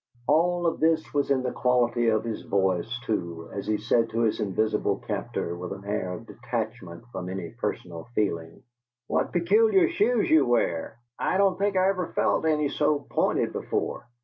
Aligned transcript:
All 0.27 0.65
of 0.65 0.79
this 0.79 1.13
was 1.13 1.29
in 1.29 1.43
the 1.43 1.51
quality 1.51 2.07
of 2.07 2.23
his 2.23 2.41
voice, 2.41 2.91
too, 3.05 3.51
as 3.53 3.67
he 3.67 3.77
said 3.77 4.09
to 4.09 4.21
his 4.21 4.39
invisible 4.39 4.97
captor, 4.97 5.55
with 5.55 5.71
an 5.73 5.85
air 5.85 6.11
of 6.13 6.25
detachment 6.25 7.03
from 7.11 7.29
any 7.29 7.51
personal 7.51 8.05
feeling: 8.15 8.63
"What 9.05 9.31
peculiar 9.31 9.89
shoes 9.89 10.27
you 10.27 10.43
wear! 10.47 10.97
I 11.19 11.37
don't 11.37 11.59
think 11.59 11.77
I 11.77 11.87
ever 11.89 12.13
felt 12.15 12.45
any 12.45 12.69
so 12.69 12.97
pointed 13.11 13.53
before." 13.53 14.07